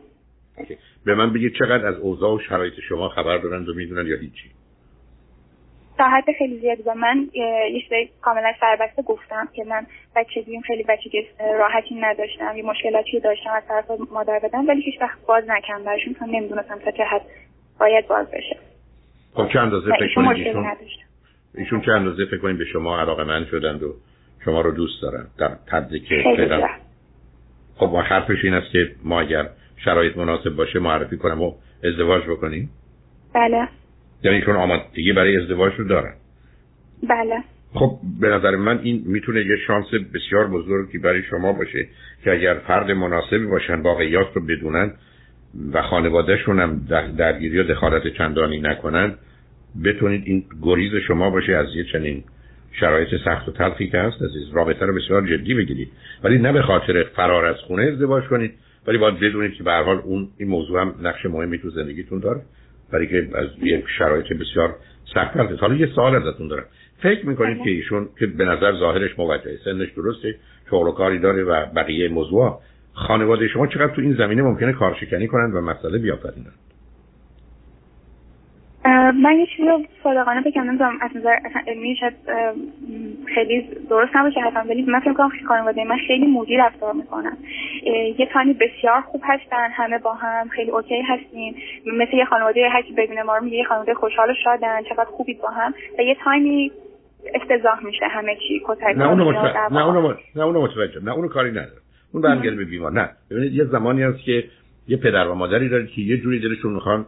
به 1.04 1.14
من 1.14 1.32
بگید 1.32 1.54
چقدر 1.58 1.86
از 1.86 1.94
اوضاع 1.94 2.34
و 2.34 2.38
شرایط 2.38 2.74
شما 2.88 3.08
خبر 3.08 3.38
دارن 3.38 3.64
و 3.64 3.74
می‌دونن 3.74 4.06
یا 4.06 4.16
هیچی؟ 4.16 4.50
تا 5.98 6.08
حد 6.08 6.24
خیلی 6.38 6.58
زیادی 6.58 6.82
با 6.82 6.94
من 6.94 7.28
یه 7.72 7.80
چیزای 7.82 8.08
کاملا 8.22 8.52
سربسته 8.60 9.02
گفتم 9.02 9.48
که 9.54 9.64
من 9.64 9.86
بچگیم 10.16 10.60
خیلی 10.60 10.82
بچگی 10.82 11.26
راحتی 11.58 11.94
نداشتم 11.94 12.56
یه 12.56 12.64
مشکلاتی 12.64 13.20
داشتم 13.20 13.50
از 13.50 13.62
طرف 13.68 13.84
مادر 14.12 14.38
بدم 14.38 14.68
ولی 14.68 14.82
هیچ 14.82 15.00
وقت 15.00 15.26
باز 15.26 15.44
نکردم. 15.48 15.84
براشون 15.84 16.14
چون 16.14 16.30
نمی‌دونستم 16.30 16.78
تا 16.78 16.90
چه 16.90 17.04
حد 17.04 17.22
باید 17.80 18.08
باز 18.08 18.30
بشه. 18.30 18.56
خب 19.34 19.48
چه 19.52 19.60
اندازه 19.60 19.90
فکر 20.00 20.14
کنید؟ 20.14 20.46
ایشون 20.46 20.66
ایشون 21.54 21.80
چه 21.80 21.92
اندازه 21.92 22.24
فکر 22.24 22.38
کنید 22.38 22.58
به 22.58 22.64
شما 22.64 23.00
علاقه 23.00 23.24
من 23.24 23.44
شدند 23.50 23.82
و 23.82 23.94
شما 24.44 24.60
رو 24.60 24.72
دوست 24.72 25.02
دارن؟ 25.02 25.26
در 25.38 25.50
حدی 25.72 26.00
که 26.00 26.24
خب 27.76 27.86
ما 27.86 28.02
حرفش 28.02 28.44
این 28.44 28.54
است 28.54 28.72
که 28.72 28.90
ما 29.04 29.20
اگر 29.20 29.48
شرایط 29.84 30.16
مناسب 30.16 30.50
باشه 30.50 30.78
معرفی 30.78 31.16
کنم 31.16 31.42
و 31.42 31.52
ازدواج 31.84 32.22
بکنیم؟ 32.24 32.70
بله. 33.34 33.68
یعنی 34.22 34.42
چون 34.42 34.56
آمادگی 34.56 35.12
برای 35.12 35.36
ازدواج 35.36 35.72
رو 35.78 35.84
دارن 35.84 36.12
بله. 37.08 37.42
خب 37.74 37.98
به 38.20 38.28
نظر 38.28 38.56
من 38.56 38.78
این 38.78 39.02
می‌تونه 39.06 39.40
یه 39.40 39.56
شانس 39.66 39.86
بسیار 40.14 40.48
بزرگی 40.48 40.98
برای 40.98 41.22
شما 41.22 41.52
باشه 41.52 41.88
که 42.24 42.32
اگر 42.32 42.54
فرد 42.54 42.90
مناسبی 42.90 43.46
باشن 43.46 43.80
واقعیات 43.80 44.26
رو 44.34 44.46
بدونن 44.46 44.92
و 45.72 45.82
خانوادهشون 45.82 46.60
هم 46.60 46.86
درگیری 47.16 47.58
و 47.58 47.62
دخالت 47.62 48.08
چندانی 48.08 48.60
نکنن 48.60 49.14
بتونید 49.84 50.22
این 50.26 50.44
گریز 50.62 50.92
شما 51.06 51.30
باشه 51.30 51.52
از 51.52 51.66
یه 51.76 51.84
چنین 51.92 52.24
شرایط 52.80 53.08
سخت 53.24 53.48
و 53.48 53.52
تلخی 53.52 53.88
که 53.88 53.98
هست 53.98 54.22
عزیز. 54.22 54.52
رابطه 54.52 54.86
رو 54.86 54.94
بسیار 54.94 55.26
جدی 55.26 55.54
بگیرید. 55.54 55.88
ولی 56.24 56.38
نه 56.38 56.52
به 56.52 56.62
خاطر 56.62 57.02
فرار 57.16 57.44
از 57.44 57.56
خونه 57.56 57.82
ازدواج 57.82 58.24
کنید 58.24 58.54
ولی 58.86 58.98
باید 58.98 59.20
بدونید 59.20 59.54
که 59.54 59.62
به 59.62 59.72
حال 59.72 59.98
اون 59.98 60.28
این 60.38 60.48
موضوع 60.48 60.80
هم 60.80 60.94
نقش 61.02 61.26
مهمی 61.26 61.58
تو 61.58 61.70
زندگیتون 61.70 62.18
داره. 62.18 62.40
برای 62.94 63.06
که 63.06 63.28
از 63.34 63.46
یک 63.62 63.84
شرایط 63.98 64.32
بسیار 64.32 64.76
سخت 65.14 65.36
هست 65.36 65.62
حالا 65.62 65.74
یه 65.74 65.86
سوال 65.94 66.14
ازتون 66.14 66.48
دارم. 66.48 66.64
فکر 67.02 67.26
می‌کنید 67.26 67.56
بله. 67.56 67.64
که 67.64 67.70
ایشون 67.70 68.08
که 68.18 68.26
به 68.26 68.44
نظر 68.44 68.72
ظاهرش 68.78 69.18
موجهه 69.18 69.58
سنش 69.64 69.88
درسته 69.96 70.34
شغل 70.70 70.88
و 70.88 70.92
کاری 70.92 71.18
داره 71.18 71.44
و 71.44 71.66
بقیه 71.76 72.08
موضوع 72.08 72.60
خانواده 72.92 73.48
شما 73.48 73.66
چقدر 73.66 73.94
تو 73.94 74.00
این 74.00 74.14
زمینه 74.14 74.42
ممکنه 74.42 74.72
کارشکنی 74.72 75.26
کنند 75.26 75.54
و 75.54 75.60
مسئله 75.60 75.98
بیافرینند؟ 75.98 76.54
من 79.14 79.38
یه 79.38 79.46
چیزی 79.46 79.68
رو 79.68 79.82
صادقانه 80.02 80.40
بگم 80.40 80.62
نمی‌دونم 80.62 80.98
از 81.00 81.10
نظر 81.16 81.36
علمی 81.66 81.96
شاید 81.96 82.14
خیلی 83.34 83.68
درست 83.90 84.16
نباشه 84.16 84.40
حتما 84.40 84.62
ولی 84.70 84.82
من 84.82 85.00
فکر 85.00 85.12
کنم 85.12 85.30
خانواده 85.48 85.84
من 85.84 85.96
خیلی 86.06 86.26
مودی 86.26 86.56
رفتار 86.56 86.92
می‌کنن 86.92 87.36
یه 88.18 88.28
تانی 88.32 88.52
بسیار 88.52 89.00
خوب 89.00 89.22
هستن 89.24 89.68
همه 89.70 89.98
با 89.98 90.14
هم 90.14 90.48
خیلی 90.48 90.70
اوکی 90.70 91.00
هستیم. 91.00 91.54
مثل 91.86 92.16
یه 92.16 92.24
خانواده 92.24 92.68
هر 92.68 92.82
کی 92.82 92.92
ببینه 92.92 93.22
ما 93.22 93.36
رو 93.36 93.44
میگه 93.44 93.56
یه 93.56 93.64
خانواده 93.64 93.94
خوشحال 93.94 94.30
و 94.30 94.34
شادن 94.44 94.82
چقدر 94.82 95.04
خوبید 95.04 95.40
با 95.40 95.48
هم. 95.48 95.74
و 95.98 96.02
یه 96.02 96.16
تایمی 96.24 96.72
افتضاح 97.34 97.84
میشه 97.84 98.06
همه 98.06 98.36
چی 98.48 98.62
کتک 98.64 98.96
نه 98.96 99.08
اونو 99.08 99.24
متوجه 99.24 99.72
نه 99.72 99.86
اونو 99.86 100.14
نه 100.36 100.42
اونو 100.42 100.62
متوجه 100.62 101.04
نه 101.04 101.12
اونو 101.12 101.28
کاری 101.28 101.50
نداره 101.50 101.80
اون 102.12 102.22
برمیگرده 102.22 102.56
به 102.56 102.64
بیمار. 102.64 102.92
نه. 102.92 103.10
ببینید 103.30 103.52
یه 103.52 103.64
زمانی 103.64 104.02
هست 104.02 104.24
که 104.24 104.44
یه 104.88 104.96
پدر 104.96 105.28
و 105.28 105.34
مادری 105.34 105.68
داره 105.68 105.86
که 105.86 106.00
یه 106.00 106.16
جوری 106.16 106.40
دلشون 106.40 106.72
می‌خوان 106.72 107.06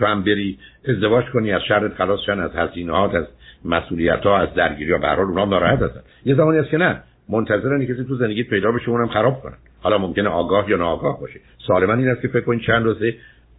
تو 0.00 0.06
هم 0.06 0.22
بری 0.22 0.58
ازدواج 0.88 1.24
کنی 1.24 1.52
از 1.52 1.62
شرط 1.68 1.92
خلاص 1.92 2.20
شن 2.26 2.40
از 2.40 2.50
هزینه‌هات 2.56 3.14
از 3.14 3.26
مسئولیت 3.64 4.20
ها 4.20 4.38
از 4.38 4.54
درگیری 4.54 4.92
ها. 4.92 4.98
به 4.98 5.08
هر 5.08 5.20
اونا 5.20 5.44
ناراحت 5.44 5.82
هستن. 5.82 6.00
یه 6.24 6.34
زمانی 6.34 6.58
هست 6.58 6.70
که 6.70 6.76
نه 6.76 7.02
منتظرن 7.28 7.84
کسی 7.84 8.04
تو 8.04 8.16
زندگی 8.16 8.44
پیدا 8.44 8.72
بشه 8.72 8.88
اونم 8.88 9.08
خراب 9.08 9.40
کنن. 9.40 9.56
حالا 9.82 9.98
ممکنه 9.98 10.28
آگاه 10.28 10.70
یا 10.70 10.76
ناآگاه 10.76 11.20
باشه. 11.20 11.40
سالما 11.66 11.94
این 11.94 12.08
است 12.08 12.22
که 12.22 12.28
فکر 12.28 12.40
کنید 12.40 12.60
چند 12.60 12.84
روزه 12.84 13.14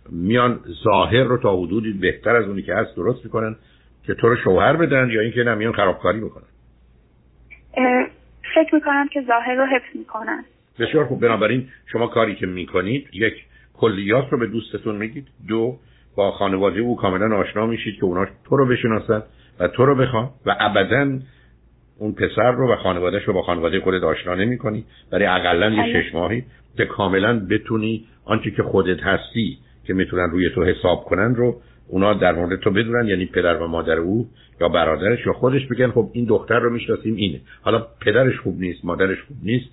میان 0.09 0.59
ظاهر 0.83 1.23
رو 1.23 1.37
تا 1.37 1.57
حدودی 1.57 1.93
بهتر 1.93 2.35
از 2.35 2.47
اونی 2.47 2.61
که 2.61 2.75
هست 2.75 2.95
درست 2.95 3.25
می‌کنن 3.25 3.55
که 4.03 4.13
تو 4.13 4.29
رو 4.29 4.35
شوهر 4.35 4.75
بدن 4.75 5.09
یا 5.09 5.21
اینکه 5.21 5.43
نه 5.43 5.55
میان 5.55 5.73
خرابکاری 5.73 6.19
می‌کنن 6.19 6.47
فکر 8.55 8.75
می‌کنم 8.75 9.07
که 9.07 9.21
ظاهر 9.27 9.55
رو 9.55 9.65
حفظ 9.65 9.95
می‌کنن. 9.95 10.43
بسیار 10.79 11.05
خوب. 11.05 11.21
بنابراین 11.21 11.67
شما 11.91 12.07
کاری 12.07 12.35
که 12.35 12.45
می‌کنید 12.45 13.07
یک 13.13 13.33
کلیات 13.73 14.25
رو 14.31 14.37
به 14.37 14.47
دوستتون 14.47 14.95
میگید. 14.95 15.27
دو 15.47 15.77
با 16.15 16.31
خانواده 16.31 16.79
او 16.79 16.95
کاملا 16.95 17.37
آشنا 17.37 17.65
میشید 17.65 17.95
که 17.95 18.05
اونا 18.05 18.27
تو 18.49 18.57
رو 18.57 18.65
بشناسد 18.65 19.23
و 19.59 19.67
تو 19.67 19.85
رو 19.85 19.95
بخوان 19.95 20.29
و 20.45 20.55
ابدا 20.59 21.19
اون 21.97 22.11
پسر 22.13 22.51
رو 22.51 22.73
و 22.73 22.75
خانوادهش 22.75 23.23
رو 23.23 23.33
با 23.33 23.41
خانواده 23.41 23.79
خودت 23.79 24.03
آشنا 24.03 24.35
نمی 24.35 24.57
کنی 24.57 24.85
برای 25.11 25.25
اقلا 25.25 25.69
یه 25.69 25.81
بله. 25.81 26.01
شش 26.01 26.13
ماهی 26.13 26.43
که 26.77 26.85
کاملا 26.85 27.39
بتونی 27.49 28.05
آنچه 28.25 28.51
که 28.51 28.63
خودت 28.63 29.03
هستی 29.03 29.57
که 29.87 29.93
می‌تونن 29.93 30.29
روی 30.29 30.49
تو 30.49 30.63
حساب 30.63 31.03
کنن 31.03 31.35
رو 31.35 31.61
اونا 31.87 32.13
در 32.13 32.31
مورد 32.31 32.59
تو 32.59 32.71
بدونن. 32.71 33.07
یعنی 33.07 33.25
پدر 33.25 33.57
و 33.57 33.67
مادر 33.67 33.97
او 33.97 34.27
یا 34.61 34.69
برادرش 34.69 35.25
یا 35.25 35.33
خودش 35.33 35.65
بگن 35.67 35.91
خب 35.91 36.09
این 36.13 36.25
دختر 36.25 36.59
رو 36.59 36.69
می‌شناسیم 36.69 37.15
اینه. 37.15 37.41
حالا 37.61 37.87
پدرش 38.01 38.39
خوب 38.39 38.59
نیست 38.59 38.85
مادرش 38.85 39.21
خوب 39.27 39.37
نیست 39.43 39.69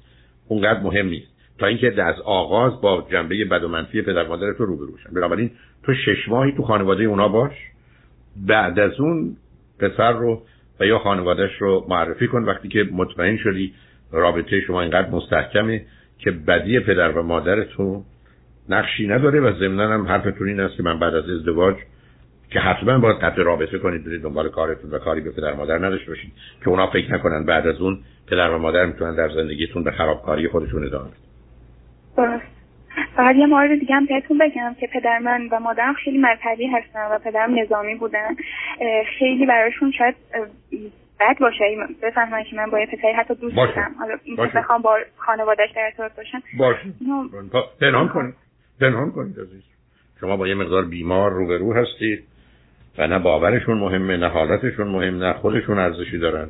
اونقدر 0.49 0.81
مهم 0.81 1.07
نیست. 1.07 1.38
تا 1.59 1.67
اینکه 1.67 2.03
از 2.03 2.21
آغاز 2.21 2.81
با 2.81 3.07
جنبه 3.13 3.45
بد 3.45 3.65
و 3.65 3.69
منفی 3.69 4.03
پدر 4.03 4.27
مادر 4.27 4.53
تو 4.53 4.65
روبرو 4.65 4.93
بشن 4.93 5.15
بنابراین 5.15 5.51
تو 5.83 5.95
شش 5.95 6.29
ماهی 6.29 6.53
تو 6.53 6.63
خانواده 6.63 7.05
اونا 7.05 7.29
باش. 7.29 7.53
بعد 8.47 8.79
از 8.79 9.01
اون 9.01 9.37
پسر 9.79 10.13
رو 10.13 10.43
و 10.81 10.87
یا 10.87 10.99
خانوادهش 10.99 11.53
رو 11.59 11.87
معرفی 11.89 12.27
کن. 12.27 12.43
وقتی 12.43 12.69
که 12.69 12.89
مطمئن 12.93 13.37
شدی 13.37 13.75
رابطه 14.13 14.61
شما 14.61 14.83
اینقدر 14.83 15.11
مستحکمه 15.11 15.85
که 16.19 16.31
بدی 16.31 16.81
پدر 16.81 17.11
و 17.11 17.23
مادر 17.23 17.65
تو 17.65 18.05
نقشی 18.69 19.07
نداره 19.07 19.41
و 19.41 19.53
ضمنا 19.59 19.89
هم 19.89 20.07
حرفتون 20.07 20.49
این 20.49 20.61
است 20.61 20.77
که 20.77 20.83
من 20.83 20.99
بعد 20.99 21.15
از 21.15 21.31
ازدواج 21.31 21.77
که 22.51 22.61
حتما 22.61 22.99
باید 22.99 23.17
قطع 23.17 23.43
رابطه 23.43 23.79
کنید 23.79 24.05
برید 24.05 24.23
دنبال 24.23 24.49
کارتون 24.49 24.91
و 24.91 24.99
کاری 24.99 25.21
به 25.21 25.31
پدر 25.31 25.55
مادر 25.55 25.79
نداشته 25.79 26.11
باشید 26.11 26.33
که 26.61 26.69
اونا 26.69 26.87
فکر 26.87 27.15
نکنن 27.15 27.45
بعد 27.45 27.67
از 27.67 27.81
اون 27.81 27.99
پدر 28.27 28.51
و 28.51 28.59
مادر 28.59 28.87
می‌تونن 28.87 29.15
در 29.15 29.29
زندگیتون 29.29 29.85
به 29.85 29.91
خرابکاری 29.91 30.49
خودشون 30.49 30.87
ادامه 30.87 31.05
بدن. 31.05 31.28
فقط 33.17 33.37
یه 33.37 33.47
مورد 33.47 33.81
دیگه 33.81 33.95
هم 33.95 34.07
بهتون 34.07 34.39
بگم 34.39 34.75
که 34.81 34.87
پدر 34.87 35.19
من 35.19 35.49
و 35.53 35.61
مادرم 35.61 35.95
خیلی 35.95 36.19
مذهبی 36.19 36.67
هستن 36.67 37.07
و 37.11 37.19
پدرم 37.19 37.59
نظامی 37.59 37.95
بودن. 37.95 38.37
خیلی 39.19 39.47
براشون 39.47 39.93
شاید 39.93 40.15
بد 41.21 41.39
باشه. 41.41 41.65
بفهمن 42.03 42.45
که 42.45 42.57
من 42.57 42.71
با 42.71 42.81
یه 42.81 42.87
پسری 42.87 43.13
حتی 43.13 43.35
دوست 43.35 43.57
دارم. 43.57 43.95
حالا 43.99 44.19
بخوام 44.55 44.83
با 44.83 44.99
خانوادهش 45.17 45.71
در 45.77 45.83
ارتباط 45.85 46.13
باشم. 46.17 46.43
باشه. 46.59 46.93
پنهان 47.81 48.09
کنید. 48.09 48.35
پنهان 48.81 49.11
کنید 49.11 49.41
عزیز. 49.41 49.63
شما 50.21 50.37
با 50.37 50.49
یه 50.49 50.55
مقدار 50.55 50.85
بیمار 50.85 51.31
روبرو 51.31 51.75
هستید 51.75 52.25
و 52.99 53.07
نه 53.07 53.19
باورشون 53.19 53.79
مهمه 53.79 54.17
نه 54.17 54.29
حالتشون 54.29 54.89
مهم 54.89 55.25
نه 55.25 55.33
خودشون 55.33 55.79
ارزشی 55.79 56.19
دارن. 56.19 56.49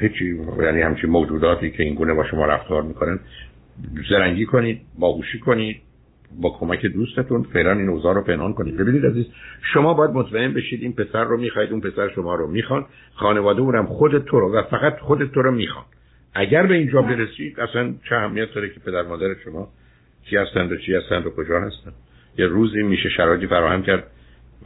هیچی 0.00 0.38
یعنی 0.62 0.82
همچین 0.82 1.10
موجوداتی 1.10 1.70
که 1.70 1.82
این 1.82 1.94
گونه 1.94 2.14
با 2.14 2.24
شما 2.24 2.46
رفتار 2.46 2.82
می‌کنن 2.82 3.20
زرنگی 4.10 4.46
کنید 4.46 4.80
باهوشی 4.98 5.38
کنید 5.38 5.80
با 6.40 6.50
کمک 6.50 6.86
دوستتون 6.86 7.42
فعلا 7.42 7.72
این 7.72 7.88
اوضاع 7.88 8.14
رو 8.14 8.22
پنهان 8.22 8.52
کنید. 8.52 8.76
ببینید 8.76 9.06
عزیز 9.06 9.26
شما 9.72 9.94
باید 9.94 10.10
مطمئن 10.10 10.54
بشید 10.54 10.82
این 10.82 10.92
پسر 10.92 11.24
رو 11.24 11.36
می‌خواید 11.36 11.70
اون 11.70 11.80
پسر 11.80 12.08
شما 12.08 12.34
رو 12.34 12.50
می‌خوان. 12.50 12.86
خانواده 13.14 13.60
اونم 13.60 13.86
خود 13.86 14.24
تو 14.24 14.40
رو 14.40 14.54
و 14.54 14.62
فقط 14.62 14.98
خود 14.98 15.30
تو 15.30 15.42
رو 15.42 15.50
می‌خوان. 15.50 15.84
اگر 16.34 16.66
به 16.66 16.74
اینجا 16.74 17.02
برسید 17.02 17.60
اصلا 17.60 17.94
چه 18.08 18.14
اهمیت 18.14 18.54
داره 18.54 18.68
که 18.68 18.80
پدر 18.80 19.02
مادر 19.02 19.34
شما 19.44 19.68
چی 20.30 20.36
هستند 20.36 20.72
و 20.72 20.76
چی 20.76 20.94
هستند 20.94 21.26
و 21.26 21.30
کجا 21.30 21.60
هستند؟ 21.60 21.94
یه 22.38 22.46
روزی 22.46 22.82
میشه 22.82 23.08
شرایطی 23.08 23.46
فراهم 23.46 23.82
کرد 23.82 24.04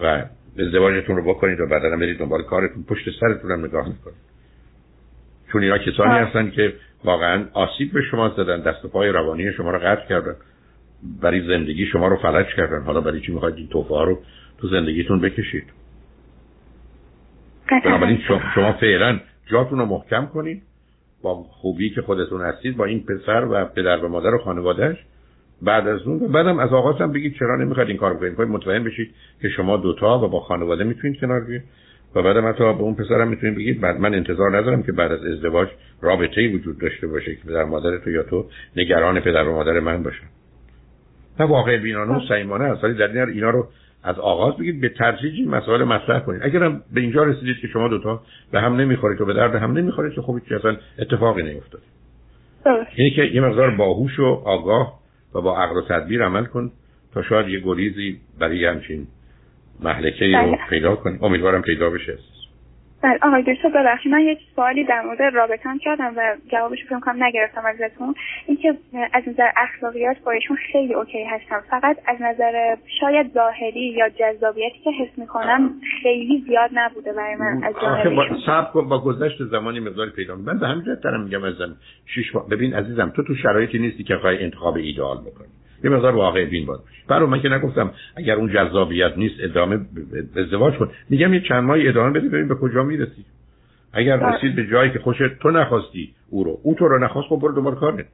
و 0.01 0.25
ازدواجتون 0.59 1.17
رو 1.17 1.23
بکنید 1.23 1.61
و 1.61 1.67
بعدا 1.67 1.97
برید 1.97 2.19
دنبال 2.19 2.43
کارتون 2.43 2.83
پشت 2.83 3.05
سرتون 3.21 3.51
هم 3.51 3.65
نگاه 3.65 3.89
می‌کنید. 3.89 4.17
چون 5.53 5.63
اینا 5.63 5.79
کسانی 5.79 6.19
هستن 6.19 6.51
که 6.51 6.75
واقعا 7.05 7.45
آسیب 7.53 7.93
به 7.93 8.03
شما 8.03 8.29
زدن 8.29 8.61
دست 8.61 8.85
و 8.85 8.89
پای 8.89 9.09
روانی 9.09 9.53
شما 9.53 9.71
رو 9.71 9.79
قطع 9.79 10.09
کردن 10.09 10.35
برای 11.23 11.47
زندگی 11.47 11.87
شما 11.87 12.09
رو 12.09 12.17
فلج 12.17 12.47
کردن. 12.57 12.83
حالا 12.83 13.01
برای 13.01 13.21
چی 13.21 13.33
می‌خواید 13.33 13.57
این 13.57 13.69
توفه 13.69 14.05
رو 14.05 14.19
تو 14.59 14.69
زندگیتون 14.69 15.21
بکشید؟ 15.21 15.65
بنابراین 17.85 18.21
شما 18.55 18.73
فعلا 18.73 19.21
جاتون 19.51 19.79
رو 19.79 19.85
محکم 19.85 20.27
کنید. 20.27 20.63
با 21.23 21.35
خوبی 21.35 21.91
که 21.91 22.03
خودتون 22.03 22.41
هستید 22.41 22.77
با 22.77 22.85
این 22.85 23.05
پسر 23.05 23.45
و 23.45 23.65
پدر 23.65 24.05
و 24.05 24.09
مادر 24.09 24.35
و 24.35 24.39
خانوادهش 24.39 24.97
بعد 25.63 25.89
از 25.89 26.03
اون. 26.03 26.33
بعدم 26.33 26.59
از 26.59 26.73
آغاز 26.73 27.01
هم 27.01 27.13
بگید 27.13 27.35
چرا 27.39 27.57
نمی‌خواید 27.57 27.89
این 27.89 27.99
کار 27.99 28.17
کنید 28.17 28.41
مطمئن 28.41 28.85
بشید 28.85 29.15
که 29.43 29.49
شما 29.49 29.77
دوتا 29.77 30.19
و 30.19 30.29
با 30.29 30.41
خانواده 30.41 30.85
می‌تونید 30.85 31.21
کنار 31.21 31.41
بیاید. 31.41 31.63
و 32.15 32.23
بعد 32.23 32.37
حتی 32.37 32.65
به 32.65 32.81
اون 32.81 32.95
پسرم 32.95 33.29
می‌تونید 33.29 33.57
بگید 33.57 33.81
بعد 33.81 34.01
من 34.01 34.15
انتظار 34.15 34.57
ندارم 34.57 34.83
که 34.83 34.93
بعد 34.93 35.13
از 35.13 35.25
ازدواج 35.25 35.69
رابطه 36.03 36.41
ای 36.41 36.49
وجود 36.49 36.79
داشته 36.79 37.07
باشه 37.07 37.35
که 37.35 37.43
پدر 37.49 37.65
مادر 37.65 37.99
تو 37.99 38.11
یا 38.11 38.23
تو 38.23 38.47
نگران 38.77 39.21
پدر 39.21 39.49
و 39.49 39.55
مادر 39.55 39.81
من 39.81 40.03
باشن 40.03 40.27
نه 41.41 41.47
واقع 41.47 41.79
بینانه 41.79 42.17
و 42.17 42.21
صمیمانه 42.29 42.65
است 42.65 42.85
ولی 42.85 42.95
در 42.95 43.09
این 43.09 43.29
اینا 43.29 43.51
رو 43.51 43.69
از 44.03 44.19
آغاز 44.19 44.57
بگید 44.57 44.81
به 44.81 44.89
تدریج 44.89 45.35
این 45.35 45.49
مسائل 45.51 45.85
مطرح 45.85 46.21
کنید. 46.21 46.41
اگرم 46.45 46.83
به 46.95 47.01
اینجا 47.01 47.25
رسیدید 47.25 47.57
که 47.57 47.67
شما 47.67 47.89
دوتا 47.89 48.23
به 48.53 48.61
هم 48.61 48.77
نمی‌خورید 48.77 49.21
و 49.21 49.25
به 49.25 49.33
درد 49.33 49.55
هم 49.55 49.73
نمی‌خورید 49.73 50.13
که 50.13 50.23
خب 50.23 50.41
اصلا 50.51 50.77
اتفاقی 50.99 51.43
نیفتاد. 51.43 51.83
یعنی 52.97 53.11
که 53.11 53.23
یه 53.23 53.41
مقدار 53.41 53.71
باهوش 53.71 54.19
و 54.19 54.43
آگاه 54.45 55.01
و 55.35 55.41
با 55.41 55.63
عقل 55.63 55.77
و 55.77 55.83
تدبیر 55.89 56.25
عمل 56.25 56.45
کن 56.45 56.71
تا 57.15 57.23
شاید 57.23 57.49
یه 57.49 57.61
گریزی 57.61 58.21
برای 58.39 58.67
همچین 58.67 59.07
محلکه 59.81 60.25
ای 60.25 60.33
رو 60.33 60.43
بله. 60.43 60.59
پیدا 60.71 60.97
کنیم 60.97 61.19
امیدوارم 61.23 61.63
پیدا 61.63 61.91
بشه. 61.91 62.19
بله 63.03 63.19
آقای 63.23 63.43
دکتر 63.43 63.69
ببخشید 63.69 64.13
من 64.13 64.21
یک 64.21 64.39
سوالی 64.57 64.85
در 64.85 65.03
مورد 65.03 65.23
رابطان 65.23 65.79
کردم 65.79 66.13
و 66.17 66.37
جوابش 66.53 66.85
فکر 66.85 67.01
کنم 67.01 67.25
نگرفتم 67.25 67.63
ازتون. 67.67 68.15
اینکه 68.47 68.75
از 69.13 69.23
نظر 69.29 69.49
اخلاقیات 69.57 70.17
با 70.25 70.31
ایشون 70.31 70.57
خیلی 70.73 70.95
اوکی 70.95 71.25
هستم. 71.25 71.63
فقط 71.71 71.97
از 72.07 72.17
نظر 72.21 72.77
شاید 73.01 73.33
ظاهری 73.35 73.95
یا 73.97 74.09
جذابیتی 74.09 74.79
که 74.85 74.91
حس 74.91 75.19
می‌کنم 75.19 75.71
خیلی 76.03 76.45
زیاد 76.47 76.71
نبوده 76.75 77.13
برای 77.13 77.37
من 77.37 77.65
از 77.65 77.75
جانب 77.83 78.15
با, 78.75 78.81
با 78.81 78.99
گذشت 79.05 79.45
زمانی 79.45 79.81
مقدار 79.81 80.11
پیدا 80.17 80.37
من 80.37 80.59
به 80.59 80.67
همین 80.69 80.85
جهت 80.85 81.01
دارم 81.01 81.25
میگم 81.25 81.45
ازم 81.45 81.77
شش 82.07 82.33
ببین 82.51 82.75
عزیزم 82.75 83.13
تو 83.17 83.23
تو 83.23 83.35
شرایطی 83.35 83.79
نیستی 83.79 84.05
که 84.05 84.17
خواهی 84.17 84.39
انتخاب 84.45 84.77
ایدئال 84.77 85.19
بکنی. 85.21 85.49
یه 85.85 85.91
مقدار 85.91 86.15
واقع 86.15 86.45
بین 86.45 86.67
باشی 86.67 86.83
برای 87.09 87.29
من 87.29 87.41
که 87.41 87.49
نگفتم 87.49 87.91
اگر 88.17 88.35
اون 88.35 88.53
جذابیت 88.53 89.13
نیست 89.17 89.35
ادامه 89.41 89.81
ازدواج 90.37 90.75
کن. 90.75 90.91
میگم 91.11 91.35
یه 91.35 91.41
چند 91.41 91.65
ماهی 91.65 91.89
ادامه 91.89 92.11
بده 92.11 92.29
ببین 92.29 92.49
به 92.49 92.55
کجا 92.55 92.83
می‌رسی. 92.83 93.25
اگر 93.93 94.17
بله. 94.17 94.37
رسید 94.37 94.57
به 94.57 94.67
جایی 94.67 94.91
که 94.91 94.99
خوشت 94.99 95.39
تو 95.41 95.51
نخواستی 95.51 96.15
او 96.31 96.45
رو. 96.45 96.59
او 96.63 96.75
تو 96.75 96.89
رو 96.89 96.99
نخواست 96.99 97.29
خب 97.29 97.39
برو 97.43 97.55
دنبال 97.55 97.75
کار 97.75 98.05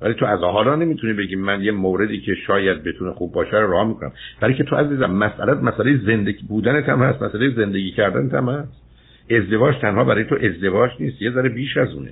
ولی 0.00 0.14
تو 0.14 0.26
از 0.26 0.40
حالا 0.40 0.76
نمی‌تونی 0.76 1.12
بگی 1.12 1.36
من 1.36 1.62
یه 1.62 1.72
موردی 1.72 2.20
که 2.20 2.34
شاید 2.34 2.82
بتونه 2.82 3.12
خوب 3.12 3.32
باشه 3.32 3.56
رو 3.56 3.70
راه 3.70 3.88
می‌کنم. 3.88 4.12
برای 4.40 4.54
که 4.54 4.64
تو 4.64 4.76
عزیزم 4.76 5.10
مسئله 5.10 5.54
مسئله 5.54 5.96
زندگی 6.06 6.46
بودن 6.48 6.82
هم 6.82 7.02
هست 7.02 7.22
مسئله 7.22 7.50
زندگی 7.50 7.90
کردن 7.90 8.38
هم 8.38 8.48
هست. 8.48 8.82
ازدواج 9.30 9.74
تنها 9.80 10.04
برای 10.04 10.24
تو 10.24 10.38
ازدواج 10.42 10.90
نیست 11.00 11.22
یه 11.22 11.30
ذره 11.30 11.48
بیش 11.48 11.76
از 11.76 11.94
اونه. 11.94 12.10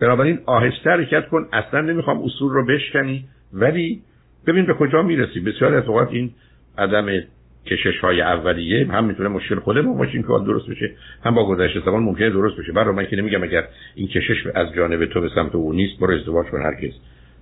بنابراین 0.00 0.38
آهسته 0.46 0.90
حرکت 0.90 1.28
کن 1.28 1.48
اصلا 1.52 1.80
نمی‌خوام 1.80 2.22
اصول 2.22 2.52
رو 2.52 2.66
بشکنی 2.66 3.24
ولی 3.52 4.02
ببین 4.46 4.66
به 4.66 4.74
کجا 4.74 5.02
می‌رسی. 5.02 5.40
بسیار 5.40 5.74
از 5.74 5.84
اوقات 5.86 6.08
این 6.10 6.30
عدم 6.78 7.06
کشش 7.66 7.98
های 8.00 8.20
اولیه 8.20 8.86
هم 8.86 9.04
می‌تونه 9.04 9.28
مشکل 9.28 9.58
خوده 9.58 9.82
با 9.82 9.92
ماشین 9.92 10.22
که 10.22 10.28
درست 10.28 10.70
بشه. 10.70 10.90
هم 11.24 11.34
با 11.34 11.48
گذشته 11.48 11.80
زمان 11.80 12.02
ممکنه 12.02 12.30
درست 12.30 12.56
بشه. 12.56 12.72
برای 12.72 12.94
من 12.94 13.06
که 13.06 13.16
نمیگم 13.16 13.42
اگر 13.42 13.64
این 13.94 14.08
کشش 14.08 14.46
از 14.54 14.72
جانب 14.76 15.06
تو 15.06 15.20
به 15.20 15.28
سمت 15.34 15.54
او 15.54 15.72
نیست 15.72 16.00
برو 16.00 16.14
ازدواج 16.14 16.46
کن 16.46 16.62
هرگز 16.62 16.92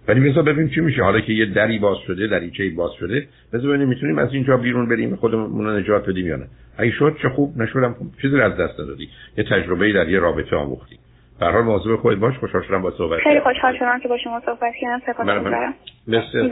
ولی 0.09 0.31
بذار 0.31 0.43
ببینیم 0.43 0.69
چی 0.69 0.81
میشه. 0.81 1.03
حالا 1.03 1.21
که 1.21 1.33
یه 1.33 1.47
دری 1.47 1.79
باز 1.79 1.97
شده 2.07 2.27
دریچه 2.27 2.71
باز 2.71 2.91
شده 3.01 3.27
بذار 3.53 3.69
ببینیم 3.69 3.89
می‌تونیم 3.89 4.19
از 4.19 4.35
اینجا 4.35 4.57
بیرون 4.57 4.89
بریم 4.89 5.17
خودمون 5.17 5.77
نجات 5.77 6.09
بدیم 6.09 6.27
یا 6.27 6.37
نه. 6.37 6.47
اگه 6.79 6.91
شد 6.91 7.17
چه 7.23 7.29
خوب 7.29 7.63
نشدم. 7.63 7.97
چیزی 8.23 8.41
از 8.41 8.57
دست 8.57 8.79
دادی 8.79 9.09
یه 9.39 9.45
تجربه 9.45 9.93
در 9.93 10.09
یه 10.09 10.19
رابطه 10.19 10.57
آموختی. 10.57 10.97
به 11.43 11.49
هر 11.49 11.55
حال 11.55 11.63
موضوع 11.63 11.97
خودت 11.97 12.19
باش 12.19 12.39
خوشحال 12.39 12.63
شدم 12.63 12.83
با 12.83 12.91
صحبت 12.91 13.21
خیلی 13.21 13.41
خوشحال 13.41 13.79
شدم 13.79 14.01
که 14.01 14.09
با 14.09 14.19
شما 14.19 14.41
صحبت 14.47 14.73
کردم. 14.81 15.01
سپاسگزارم 15.07 15.75
مرسی 16.07 16.51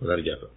خدا 0.00 0.16
نگهدار. 0.16 0.50